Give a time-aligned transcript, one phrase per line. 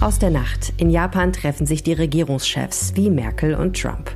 [0.00, 0.74] Aus der Nacht.
[0.76, 4.10] In Japan treffen sich die Regierungschefs wie Merkel und Trump.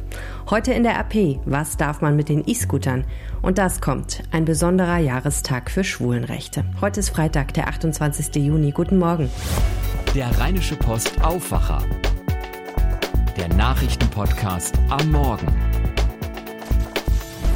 [0.50, 3.04] Heute in der AP, was darf man mit den E-Scootern?
[3.42, 6.64] Und das kommt, ein besonderer Jahrestag für Schwulenrechte.
[6.80, 8.34] Heute ist Freitag, der 28.
[8.36, 8.72] Juni.
[8.72, 9.30] Guten Morgen.
[10.14, 11.82] Der Rheinische Post Aufwacher.
[13.36, 15.46] Der Nachrichtenpodcast am Morgen.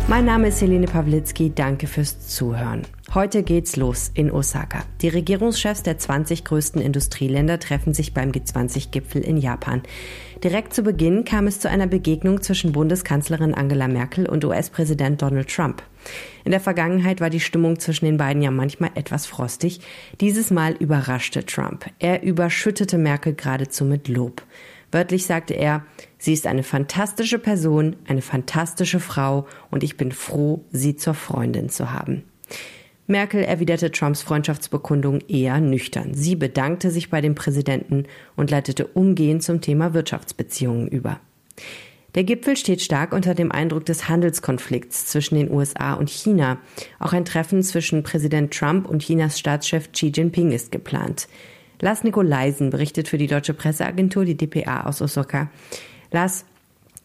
[0.09, 1.53] Mein Name ist Helene Pawlitzki.
[1.55, 2.83] Danke fürs Zuhören.
[3.15, 4.85] Heute geht's los in Osaka.
[5.03, 9.83] Die Regierungschefs der 20 größten Industrieländer treffen sich beim G20-Gipfel in Japan.
[10.43, 15.55] Direkt zu Beginn kam es zu einer Begegnung zwischen Bundeskanzlerin Angela Merkel und US-Präsident Donald
[15.55, 15.83] Trump.
[16.47, 19.81] In der Vergangenheit war die Stimmung zwischen den beiden ja manchmal etwas frostig.
[20.23, 21.85] Dieses Mal überraschte Trump.
[21.99, 24.43] Er überschüttete Merkel geradezu mit Lob.
[24.91, 25.85] Wörtlich sagte er,
[26.17, 31.69] sie ist eine fantastische Person, eine fantastische Frau und ich bin froh, sie zur Freundin
[31.69, 32.25] zu haben.
[33.07, 36.15] Merkel erwiderte Trumps Freundschaftsbekundung eher nüchtern.
[36.15, 38.05] Sie bedankte sich bei dem Präsidenten
[38.37, 41.21] und leitete umgehend zum Thema Wirtschaftsbeziehungen über.
[42.15, 46.59] Der Gipfel steht stark unter dem Eindruck des Handelskonflikts zwischen den USA und China.
[46.99, 51.27] Auch ein Treffen zwischen Präsident Trump und Chinas Staatschef Xi Jinping ist geplant.
[51.81, 55.51] Lars Nikolaisen berichtet für die deutsche Presseagentur, die dpa aus Osaka.
[56.13, 56.45] Lars,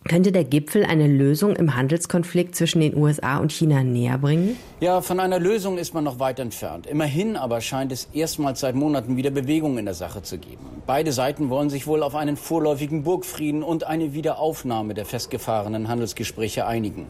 [0.08, 4.58] könnte der Gipfel eine Lösung im Handelskonflikt zwischen den USA und China näher bringen?
[4.80, 6.88] Ja, von einer Lösung ist man noch weit entfernt.
[6.88, 10.66] Immerhin aber scheint es erstmals seit Monaten wieder Bewegung in der Sache zu geben.
[10.86, 16.66] Beide Seiten wollen sich wohl auf einen vorläufigen Burgfrieden und eine Wiederaufnahme der festgefahrenen Handelsgespräche
[16.66, 17.08] einigen.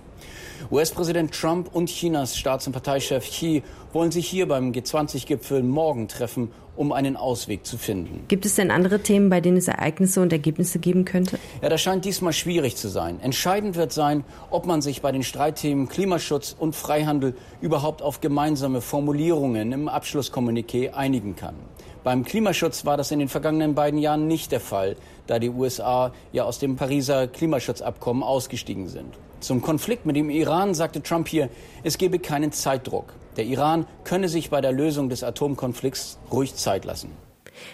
[0.72, 6.52] US-Präsident Trump und Chinas Staats- und Parteichef Xi wollen sich hier beim G20-Gipfel morgen treffen,
[6.76, 8.26] um einen Ausweg zu finden.
[8.28, 11.40] Gibt es denn andere Themen, bei denen es Ereignisse und Ergebnisse geben könnte?
[11.62, 13.20] Ja, das scheint diesmal schwierig zu sein.
[13.20, 18.82] Entscheidend wird sein, ob man sich bei den Streitthemen Klimaschutz und Freihandel überhaupt auf gemeinsame
[18.82, 21.56] Formulierungen im Abschlusskommuniqué einigen kann.
[22.04, 24.96] Beim Klimaschutz war das in den vergangenen beiden Jahren nicht der Fall,
[25.26, 29.14] da die USA ja aus dem Pariser Klimaschutzabkommen ausgestiegen sind.
[29.40, 31.50] Zum Konflikt mit dem Iran sagte Trump hier,
[31.84, 33.14] es gebe keinen Zeitdruck.
[33.38, 37.12] Der Iran könne sich bei der Lösung des Atomkonflikts ruhig Zeit lassen.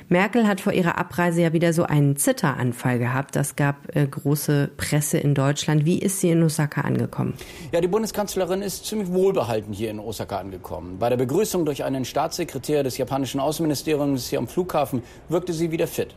[0.10, 3.36] Merkel hat vor ihrer Abreise ja wieder so einen Zitteranfall gehabt.
[3.36, 5.86] Das gab äh, große Presse in Deutschland.
[5.86, 7.34] Wie ist sie in Osaka angekommen?
[7.72, 10.98] Ja, die Bundeskanzlerin ist ziemlich wohlbehalten hier in Osaka angekommen.
[11.00, 15.88] Bei der Begrüßung durch einen Staatssekretär des japanischen Außenministeriums hier am Flughafen wirkte sie wieder
[15.88, 16.16] fit.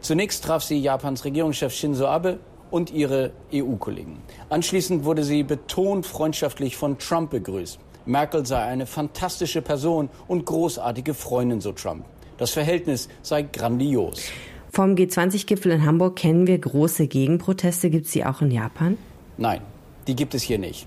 [0.00, 2.38] Zunächst traf sie Japans Regierungschef Shinzo Abe
[2.72, 4.18] und ihre EU-Kollegen.
[4.48, 7.78] Anschließend wurde sie betont freundschaftlich von Trump begrüßt.
[8.06, 12.04] Merkel sei eine fantastische Person und großartige Freundin, so Trump.
[12.38, 14.22] Das Verhältnis sei grandios.
[14.70, 17.90] Vom G20-Gipfel in Hamburg kennen wir große Gegenproteste.
[17.90, 18.96] Gibt es die auch in Japan?
[19.36, 19.60] Nein,
[20.06, 20.86] die gibt es hier nicht.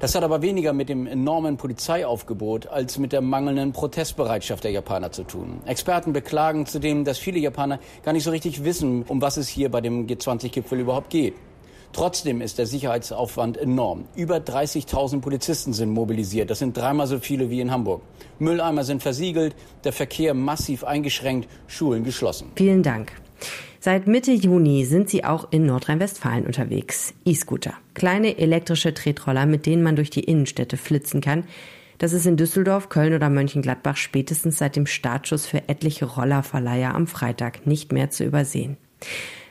[0.00, 5.12] Das hat aber weniger mit dem enormen Polizeiaufgebot als mit der mangelnden Protestbereitschaft der Japaner
[5.12, 5.60] zu tun.
[5.66, 9.70] Experten beklagen zudem, dass viele Japaner gar nicht so richtig wissen, um was es hier
[9.70, 11.34] bei dem G20-Gipfel überhaupt geht.
[11.92, 14.04] Trotzdem ist der Sicherheitsaufwand enorm.
[14.16, 16.48] Über 30.000 Polizisten sind mobilisiert.
[16.48, 18.00] Das sind dreimal so viele wie in Hamburg.
[18.38, 22.50] Mülleimer sind versiegelt, der Verkehr massiv eingeschränkt, Schulen geschlossen.
[22.56, 23.12] Vielen Dank.
[23.84, 27.14] Seit Mitte Juni sind sie auch in Nordrhein-Westfalen unterwegs.
[27.24, 27.74] E-Scooter.
[27.94, 31.42] Kleine elektrische Tretroller, mit denen man durch die Innenstädte flitzen kann.
[31.98, 37.08] Das ist in Düsseldorf, Köln oder Mönchengladbach spätestens seit dem Startschuss für etliche Rollerverleiher am
[37.08, 38.76] Freitag nicht mehr zu übersehen.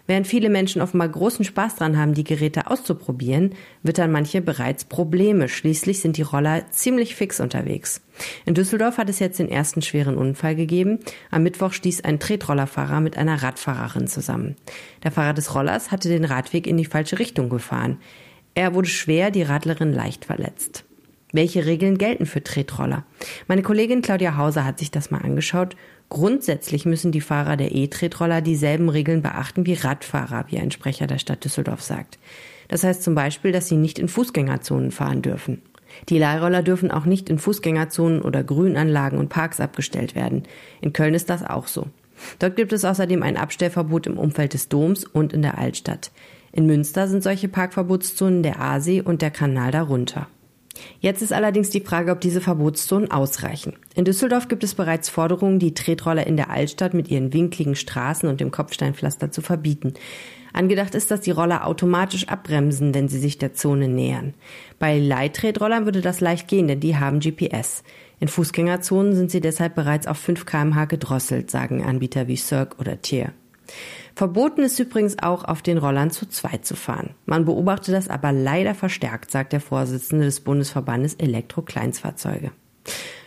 [0.07, 3.53] Während viele Menschen offenbar großen Spaß dran haben, die Geräte auszuprobieren,
[3.83, 5.47] wittern manche bereits Probleme.
[5.47, 8.01] Schließlich sind die Roller ziemlich fix unterwegs.
[8.45, 10.99] In Düsseldorf hat es jetzt den ersten schweren Unfall gegeben.
[11.29, 14.55] Am Mittwoch stieß ein Tretrollerfahrer mit einer Radfahrerin zusammen.
[15.03, 17.97] Der Fahrer des Rollers hatte den Radweg in die falsche Richtung gefahren.
[18.53, 20.83] Er wurde schwer, die Radlerin leicht verletzt.
[21.31, 23.05] Welche Regeln gelten für Tretroller?
[23.47, 25.77] Meine Kollegin Claudia Hauser hat sich das mal angeschaut.
[26.09, 31.19] Grundsätzlich müssen die Fahrer der E-Tretroller dieselben Regeln beachten wie Radfahrer, wie ein Sprecher der
[31.19, 32.19] Stadt Düsseldorf sagt.
[32.67, 35.61] Das heißt zum Beispiel, dass sie nicht in Fußgängerzonen fahren dürfen.
[36.09, 40.43] Die Leihroller dürfen auch nicht in Fußgängerzonen oder Grünanlagen und Parks abgestellt werden.
[40.81, 41.87] In Köln ist das auch so.
[42.39, 46.11] Dort gibt es außerdem ein Abstellverbot im Umfeld des Doms und in der Altstadt.
[46.51, 50.27] In Münster sind solche Parkverbotszonen der Aasee und der Kanal darunter.
[50.99, 53.73] Jetzt ist allerdings die Frage, ob diese Verbotszonen ausreichen.
[53.95, 58.27] In Düsseldorf gibt es bereits Forderungen, die Tretroller in der Altstadt mit ihren winkligen Straßen
[58.29, 59.93] und dem Kopfsteinpflaster zu verbieten.
[60.53, 64.33] Angedacht ist, dass die Roller automatisch abbremsen, wenn sie sich der Zone nähern.
[64.79, 67.83] Bei Leittretrollern würde das leicht gehen, denn die haben GPS.
[68.19, 73.01] In Fußgängerzonen sind sie deshalb bereits auf 5 kmh gedrosselt, sagen Anbieter wie Cirque oder
[73.01, 73.33] Tier.
[74.15, 77.15] Verboten ist übrigens auch, auf den Rollern zu zweit zu fahren.
[77.25, 82.51] Man beobachtet das aber leider verstärkt, sagt der Vorsitzende des Bundesverbandes Elektro-Kleinstfahrzeuge.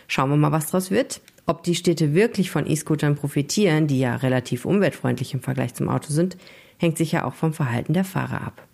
[0.07, 1.21] Schauen wir mal, was draus wird.
[1.47, 6.11] Ob die Städte wirklich von E-Scootern profitieren, die ja relativ umweltfreundlich im Vergleich zum Auto
[6.11, 6.37] sind,
[6.77, 8.64] hängt sicher auch vom Verhalten der Fahrer ab.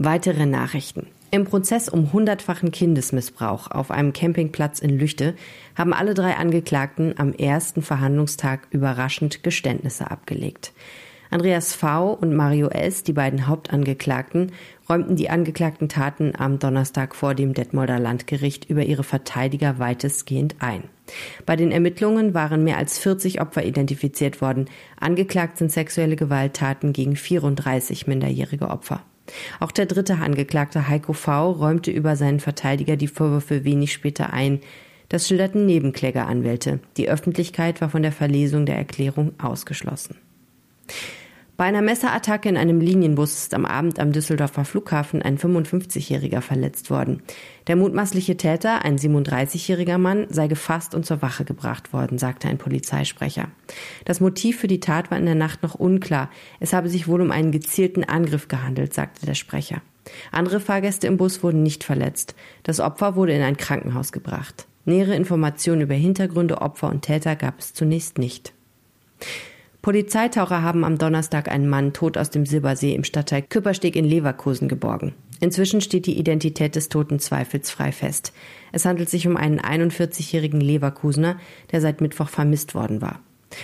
[0.00, 1.08] Weitere Nachrichten.
[1.32, 5.34] Im Prozess um hundertfachen Kindesmissbrauch auf einem Campingplatz in Lüchte
[5.74, 10.72] haben alle drei Angeklagten am ersten Verhandlungstag überraschend Geständnisse abgelegt.
[11.30, 12.12] Andreas V.
[12.12, 14.52] und Mario S., die beiden Hauptangeklagten,
[14.88, 20.84] räumten die angeklagten Taten am Donnerstag vor dem Detmolder Landgericht über ihre Verteidiger weitestgehend ein.
[21.44, 24.66] Bei den Ermittlungen waren mehr als 40 Opfer identifiziert worden.
[25.00, 29.02] Angeklagt sind sexuelle Gewalttaten gegen 34 minderjährige Opfer.
[29.60, 31.52] Auch der dritte Angeklagte Heiko V.
[31.52, 34.60] räumte über seinen Verteidiger die Vorwürfe wenig später ein.
[35.08, 36.80] Das schilderten Nebenklägeranwälte.
[36.96, 40.16] Die Öffentlichkeit war von der Verlesung der Erklärung ausgeschlossen.
[41.58, 46.88] Bei einer Messerattacke in einem Linienbus ist am Abend am Düsseldorfer Flughafen ein 55-Jähriger verletzt
[46.88, 47.20] worden.
[47.66, 52.58] Der mutmaßliche Täter, ein 37-jähriger Mann, sei gefasst und zur Wache gebracht worden, sagte ein
[52.58, 53.48] Polizeisprecher.
[54.04, 56.30] Das Motiv für die Tat war in der Nacht noch unklar.
[56.60, 59.82] Es habe sich wohl um einen gezielten Angriff gehandelt, sagte der Sprecher.
[60.30, 62.36] Andere Fahrgäste im Bus wurden nicht verletzt.
[62.62, 64.68] Das Opfer wurde in ein Krankenhaus gebracht.
[64.84, 68.52] Nähere Informationen über Hintergründe, Opfer und Täter gab es zunächst nicht.
[69.82, 74.68] Polizeitaucher haben am Donnerstag einen Mann tot aus dem Silbersee im Stadtteil Küppersteg in Leverkusen
[74.68, 75.14] geborgen.
[75.40, 78.32] Inzwischen steht die Identität des Toten zweifelsfrei fest.
[78.72, 81.38] Es handelt sich um einen 41-jährigen Leverkusener,
[81.70, 83.20] der seit Mittwoch vermisst worden war.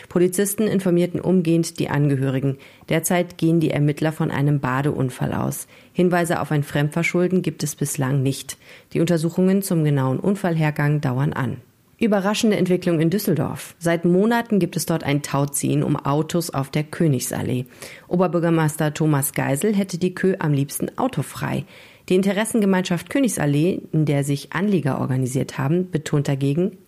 [0.09, 2.59] Polizisten informierten umgehend die Angehörigen.
[2.89, 5.67] Derzeit gehen die Ermittler von einem Badeunfall aus.
[5.93, 8.57] Hinweise auf ein Fremdverschulden gibt es bislang nicht.
[8.93, 11.59] Die Untersuchungen zum genauen Unfallhergang dauern an.
[11.99, 13.77] Überraschende Entwicklung in Düsseldorf.
[13.79, 17.67] Seit Monaten gibt es dort ein Tauziehen um Autos auf der Königsallee.
[18.09, 21.65] Oberbürgermeister Thomas Geisel hätte die Kö am liebsten autofrei.
[22.09, 26.79] Die Interessengemeinschaft Königsallee, in der sich Anlieger organisiert haben, betont dagegen,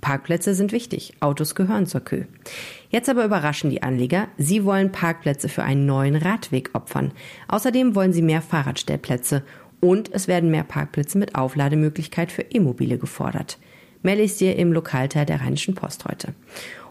[0.00, 2.24] Parkplätze sind wichtig, Autos gehören zur Kö.
[2.90, 7.12] Jetzt aber überraschen die Anlieger, sie wollen Parkplätze für einen neuen Radweg opfern.
[7.48, 9.42] Außerdem wollen sie mehr Fahrradstellplätze
[9.80, 13.58] und es werden mehr Parkplätze mit Auflademöglichkeit für E-Mobile gefordert.
[14.02, 16.34] Ihr im Lokalteil der Rheinischen Post heute.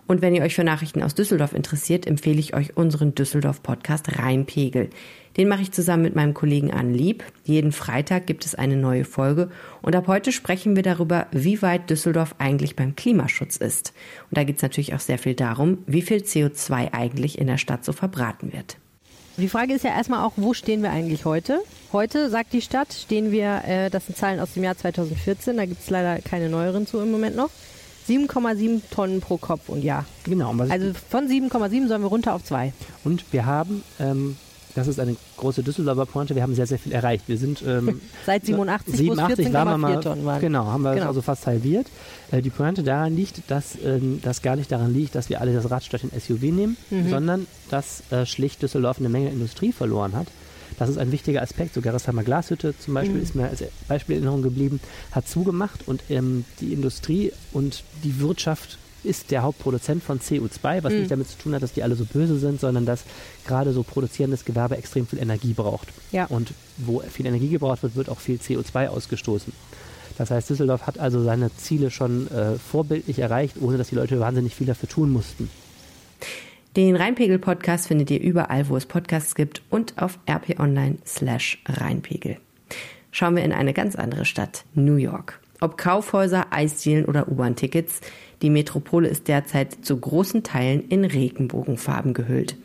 [0.07, 4.89] Und wenn ihr euch für Nachrichten aus Düsseldorf interessiert, empfehle ich euch unseren Düsseldorf-Podcast Rheinpegel.
[5.35, 7.23] Den mache ich zusammen mit meinem Kollegen Anne Lieb.
[7.43, 9.51] Jeden Freitag gibt es eine neue Folge
[9.81, 13.93] und ab heute sprechen wir darüber, wie weit Düsseldorf eigentlich beim Klimaschutz ist.
[14.29, 17.57] Und da geht es natürlich auch sehr viel darum, wie viel CO2 eigentlich in der
[17.57, 18.77] Stadt so verbraten wird.
[19.35, 21.59] Die Frage ist ja erstmal auch, wo stehen wir eigentlich heute?
[21.93, 25.65] Heute, sagt die Stadt, stehen wir, äh, das sind Zahlen aus dem Jahr 2014, da
[25.65, 27.49] gibt es leider keine neueren zu im Moment noch.
[28.07, 30.05] 7,7 Tonnen pro Kopf und Jahr.
[30.23, 30.53] Genau.
[30.69, 32.71] Also von 7,7 sollen wir runter auf 2.
[33.03, 34.37] Und wir haben ähm,
[34.77, 36.35] das ist eine große Düsseldorfer Pointe.
[36.35, 37.23] Wir haben sehr, sehr viel erreicht.
[37.27, 40.39] Wir sind ähm, seit 87, 87 waren wir mal, Tonnen waren.
[40.39, 41.07] Genau, haben wir genau.
[41.07, 41.87] also fast halbiert.
[42.29, 45.51] Äh, die Pointe daran liegt, dass ähm, das gar nicht daran liegt, dass wir alle
[45.53, 47.09] das Rad statt den SUV nehmen, mhm.
[47.09, 50.27] sondern dass äh, schlicht Düsseldorf eine Menge Industrie verloren hat.
[50.77, 51.73] Das ist ein wichtiger Aspekt.
[51.73, 53.23] So Gerresheimer Glashütte zum Beispiel mhm.
[53.23, 54.79] ist mir als Beispiel in Erinnerung geblieben,
[55.11, 60.93] hat zugemacht und ähm, die Industrie und die Wirtschaft ist der Hauptproduzent von CO2, was
[60.93, 60.99] mhm.
[60.99, 63.03] nicht damit zu tun hat, dass die alle so böse sind, sondern dass
[63.45, 65.87] gerade so produzierendes Gewerbe extrem viel Energie braucht.
[66.11, 66.25] Ja.
[66.25, 69.53] Und wo viel Energie gebraucht wird, wird auch viel CO2 ausgestoßen.
[70.17, 74.19] Das heißt, Düsseldorf hat also seine Ziele schon äh, vorbildlich erreicht, ohne dass die Leute
[74.19, 75.49] wahnsinnig viel dafür tun mussten.
[76.77, 82.37] Den Rheinpegel-Podcast findet ihr überall, wo es Podcasts gibt und auf rp-online slash Rheinpegel.
[83.09, 85.39] Schauen wir in eine ganz andere Stadt, New York.
[85.59, 88.01] Ob Kaufhäuser, Eisdielen oder U-Bahn-Tickets,
[88.43, 92.55] die Metropole ist derzeit zu großen Teilen in Regenbogenfarben gehüllt.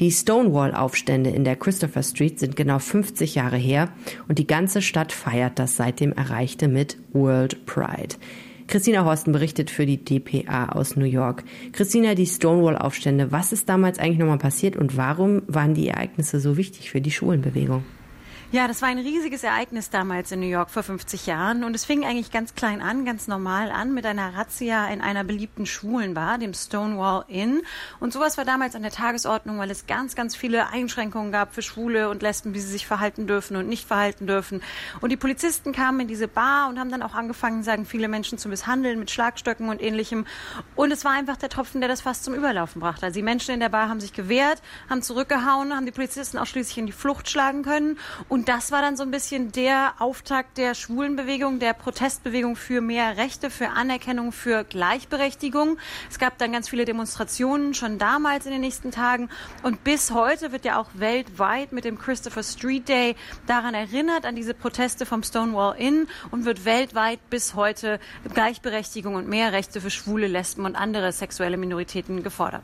[0.00, 3.92] Die Stonewall-Aufstände in der Christopher Street sind genau 50 Jahre her
[4.26, 8.16] und die ganze Stadt feiert das seitdem Erreichte mit World Pride.
[8.70, 11.42] Christina Horsten berichtet für die DPA aus New York.
[11.72, 16.56] Christina, die Stonewall-Aufstände, was ist damals eigentlich nochmal passiert und warum waren die Ereignisse so
[16.56, 17.82] wichtig für die Schulenbewegung?
[18.52, 21.84] Ja, das war ein riesiges Ereignis damals in New York vor 50 Jahren und es
[21.84, 26.36] fing eigentlich ganz klein an, ganz normal an mit einer Razzia in einer beliebten Schwulenbar,
[26.36, 27.62] dem Stonewall Inn.
[28.00, 31.62] Und sowas war damals an der Tagesordnung, weil es ganz, ganz viele Einschränkungen gab für
[31.62, 34.62] Schwule und Lesben, wie sie sich verhalten dürfen und nicht verhalten dürfen.
[35.00, 38.36] Und die Polizisten kamen in diese Bar und haben dann auch angefangen, sagen viele Menschen
[38.36, 40.26] zu misshandeln mit Schlagstöcken und ähnlichem.
[40.74, 43.06] Und es war einfach der Tropfen, der das fast zum Überlaufen brachte.
[43.06, 46.46] Also die Menschen in der Bar haben sich gewehrt, haben zurückgehauen, haben die Polizisten auch
[46.46, 47.96] schließlich in die Flucht schlagen können
[48.28, 52.80] und Und das war dann so ein bisschen der Auftakt der Schwulenbewegung, der Protestbewegung für
[52.80, 55.76] mehr Rechte, für Anerkennung, für Gleichberechtigung.
[56.08, 59.28] Es gab dann ganz viele Demonstrationen schon damals in den nächsten Tagen.
[59.62, 63.14] Und bis heute wird ja auch weltweit mit dem Christopher Street Day
[63.46, 68.00] daran erinnert, an diese Proteste vom Stonewall Inn und wird weltweit bis heute
[68.32, 72.62] Gleichberechtigung und mehr Rechte für Schwule, Lesben und andere sexuelle Minoritäten gefordert.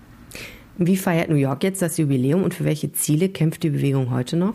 [0.78, 4.38] Wie feiert New York jetzt das Jubiläum und für welche Ziele kämpft die Bewegung heute
[4.38, 4.54] noch?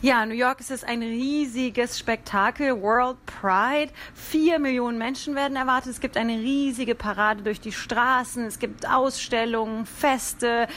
[0.00, 3.90] Ja, New York ist es ein riesiges Spektakel, World Pride.
[4.14, 5.90] Vier Millionen Menschen werden erwartet.
[5.90, 8.46] Es gibt eine riesige Parade durch die Straßen.
[8.46, 10.68] Es gibt Ausstellungen, Feste,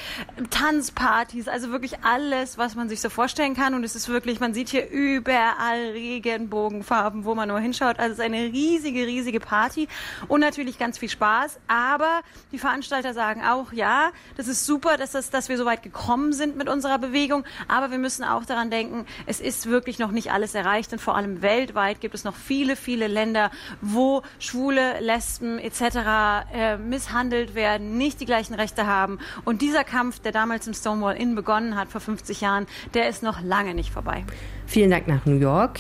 [0.49, 3.75] Tanzpartys, also wirklich alles, was man sich so vorstellen kann.
[3.75, 7.99] Und es ist wirklich, man sieht hier überall Regenbogenfarben, wo man nur hinschaut.
[7.99, 9.87] Also es ist eine riesige, riesige Party
[10.29, 11.59] und natürlich ganz viel Spaß.
[11.67, 15.83] Aber die Veranstalter sagen auch, ja, das ist super, dass, das, dass wir so weit
[15.83, 17.43] gekommen sind mit unserer Bewegung.
[17.67, 21.15] Aber wir müssen auch daran denken, es ist wirklich noch nicht alles erreicht und vor
[21.15, 23.51] allem weltweit gibt es noch viele, viele Länder,
[23.81, 25.81] wo Schwule, Lesben etc.
[26.53, 29.19] Äh, misshandelt werden, nicht die gleichen Rechte haben.
[29.45, 33.23] Und dieser Kampf, der damals im Stonewall Inn begonnen hat vor 50 Jahren, der ist
[33.23, 34.23] noch lange nicht vorbei.
[34.65, 35.79] Vielen Dank nach New York.